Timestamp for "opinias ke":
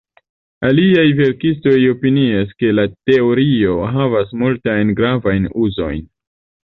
1.91-2.71